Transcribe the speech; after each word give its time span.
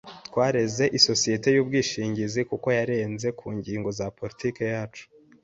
Twareze 0.27 0.83
isosiyete 0.97 1.47
yubwishingizi 1.55 2.39
kuko 2.49 2.67
yarenze 2.77 3.27
ku 3.39 3.47
ngingo 3.57 3.89
za 3.97 4.07
politiki 4.17 4.61
yacu. 4.73 5.03